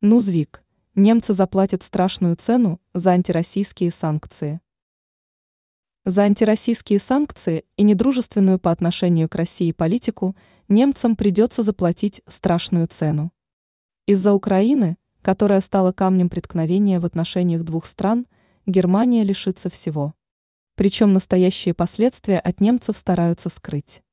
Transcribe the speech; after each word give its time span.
Нузвик. 0.00 0.62
Немцы 0.94 1.34
заплатят 1.34 1.82
страшную 1.82 2.36
цену 2.36 2.80
за 2.94 3.10
антироссийские 3.10 3.90
санкции. 3.90 4.60
За 6.04 6.22
антироссийские 6.22 7.00
санкции 7.00 7.64
и 7.76 7.82
недружественную 7.82 8.60
по 8.60 8.70
отношению 8.70 9.28
к 9.28 9.34
России 9.34 9.72
политику 9.72 10.36
немцам 10.68 11.16
придется 11.16 11.64
заплатить 11.64 12.22
страшную 12.28 12.86
цену. 12.86 13.32
Из-за 14.06 14.34
Украины, 14.34 14.98
которая 15.20 15.60
стала 15.60 15.90
камнем 15.90 16.28
преткновения 16.28 17.00
в 17.00 17.04
отношениях 17.04 17.64
двух 17.64 17.84
стран, 17.84 18.28
Германия 18.66 19.24
лишится 19.24 19.68
всего. 19.68 20.14
Причем 20.76 21.12
настоящие 21.12 21.74
последствия 21.74 22.38
от 22.38 22.60
немцев 22.60 22.96
стараются 22.96 23.48
скрыть. 23.48 24.04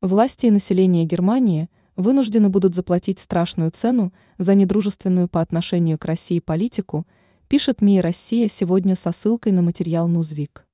Власти 0.00 0.46
и 0.46 0.50
население 0.50 1.04
Германии– 1.04 1.68
вынуждены 2.00 2.48
будут 2.48 2.74
заплатить 2.74 3.20
страшную 3.20 3.70
цену 3.70 4.12
за 4.38 4.54
недружественную 4.54 5.28
по 5.28 5.40
отношению 5.40 5.98
к 5.98 6.04
России 6.04 6.40
политику, 6.40 7.06
пишет 7.48 7.82
МИИ 7.82 8.00
«Россия» 8.00 8.48
сегодня 8.48 8.96
со 8.96 9.12
ссылкой 9.12 9.52
на 9.52 9.62
материал 9.62 10.08
«Нузвик». 10.08 10.66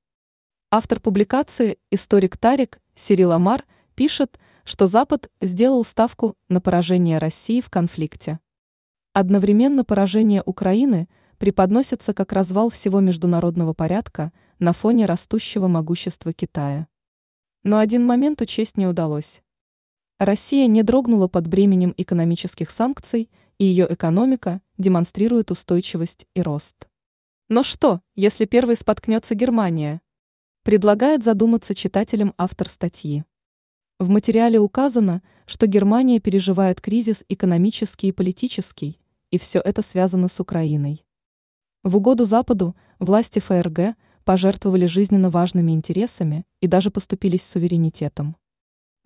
Автор 0.71 1.01
публикации, 1.01 1.79
историк 1.91 2.37
Тарик 2.37 2.80
Сирил 2.95 3.33
Амар, 3.33 3.65
пишет, 3.95 4.39
что 4.65 4.87
Запад 4.87 5.30
сделал 5.41 5.85
ставку 5.85 6.35
на 6.49 6.61
поражение 6.61 7.19
России 7.19 7.61
в 7.61 7.71
конфликте. 7.71 8.41
Одновременно 9.13 9.85
поражение 9.85 10.43
Украины 10.45 11.09
преподносится 11.38 12.13
как 12.13 12.33
развал 12.33 12.69
всего 12.69 13.01
международного 13.01 13.73
порядка 13.73 14.33
на 14.59 14.73
фоне 14.73 15.07
растущего 15.07 15.69
могущества 15.69 16.33
Китая. 16.33 16.88
Но 17.63 17.79
один 17.79 18.05
момент 18.05 18.41
учесть 18.41 18.77
не 18.77 18.87
удалось. 18.87 19.43
Россия 20.19 20.66
не 20.66 20.83
дрогнула 20.83 21.29
под 21.29 21.47
бременем 21.47 21.93
экономических 21.98 22.70
санкций, 22.70 23.29
и 23.59 23.66
ее 23.66 23.87
экономика 23.91 24.62
демонстрирует 24.79 25.51
устойчивость 25.51 26.27
и 26.34 26.41
рост. 26.41 26.88
Но 27.51 27.62
что, 27.62 28.01
если 28.15 28.46
первой 28.46 28.76
споткнется 28.76 29.35
Германия? 29.35 30.01
Предлагает 30.63 31.23
задуматься 31.23 31.74
читателям 31.74 32.32
автор 32.38 32.66
статьи. 32.68 33.24
В 33.99 34.09
материале 34.09 34.59
указано, 34.59 35.23
что 35.45 35.66
Германия 35.66 36.19
переживает 36.19 36.80
кризис 36.80 37.23
экономический 37.29 38.09
и 38.09 38.13
политический, 38.13 38.98
и 39.30 39.38
все 39.38 39.60
это 39.60 39.82
связано 39.82 40.29
с 40.29 40.41
Украиной. 40.41 41.04
В 41.82 41.98
угоду 41.98 42.24
Западу 42.24 42.74
власти 42.98 43.38
ФРГ 43.38 43.96
пожертвовали 44.24 44.87
жизненно 44.87 45.29
важными 45.29 45.73
интересами 45.73 46.46
и 46.63 46.66
даже 46.66 46.91
поступились 46.91 47.45
суверенитетом. 47.45 48.37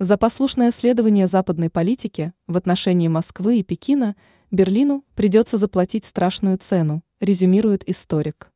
За 0.01 0.17
послушное 0.17 0.71
следование 0.71 1.27
западной 1.27 1.69
политики 1.69 2.33
в 2.47 2.57
отношении 2.57 3.07
Москвы 3.07 3.59
и 3.59 3.63
Пекина 3.63 4.17
Берлину 4.51 5.05
придется 5.15 5.59
заплатить 5.59 6.07
страшную 6.07 6.57
цену, 6.57 7.03
резюмирует 7.21 7.87
историк. 7.87 8.50